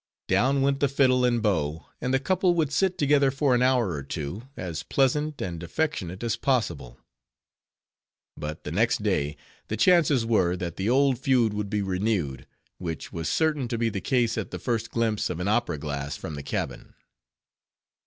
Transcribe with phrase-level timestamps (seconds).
[0.27, 4.01] Down went fiddle and bow; and the couple would sit together for an hour or
[4.01, 6.97] two, as pleasant and affectionate as possible.
[8.35, 9.37] But the next day,
[9.67, 12.47] the chances were, that the old feud would be renewed,
[12.79, 16.17] which was certain to be the case at the first glimpse of an opera glass
[16.17, 16.95] from the cabin.